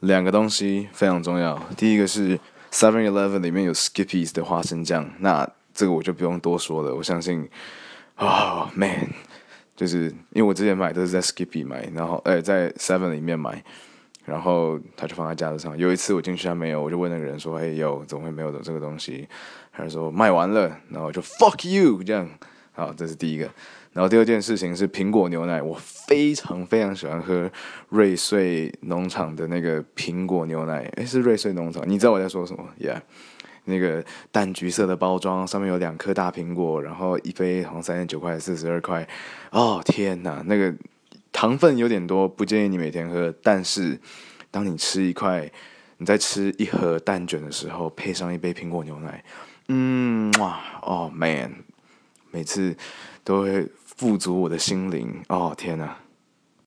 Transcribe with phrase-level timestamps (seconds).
[0.00, 1.58] 两个东西非常重要。
[1.76, 2.38] 第一个是
[2.72, 6.94] Seven Eleven 里面有 Skippy's 的花生酱，那这个我就不用多说了。
[6.94, 7.48] 我相信，
[8.16, 9.08] 啊，Man，
[9.76, 13.62] 就是因为我之前买都是在 Skippy 买，然后哎在 Seven 里面买，
[14.24, 15.76] 然后他就放在架子上。
[15.76, 19.28] 有一次我进去他没有，我就问那个人说：“哎，有怎么会没有的这个东西？”
[19.72, 22.28] 他就说卖完了，然后我就 Fuck you 这样。
[22.72, 23.48] 好，这是第一个。
[23.92, 27.50] 然后第二件事情是苹果牛奶，我非常非常喜欢喝
[27.88, 30.88] 瑞穗农场的那个苹果牛奶。
[30.96, 33.00] 诶，是瑞穗农场，你知道我在说什么？Yeah，
[33.64, 39.08] 那个淡橘色的包装，上面有两颗大苹果，然后一杯好像三十九块、四十二块。
[39.50, 40.72] 哦天哪，那个
[41.32, 43.34] 糖分有点多，不建议你每天喝。
[43.42, 43.98] 但是
[44.52, 45.50] 当你吃一块，
[45.98, 49.24] 你在吃一盒蛋卷的时候，配上一杯苹果牛奶，
[49.66, 51.52] 嗯哇，哦 man，
[52.30, 52.76] 每次
[53.24, 53.68] 都会。
[54.00, 55.94] 富足我的心灵哦，天哪！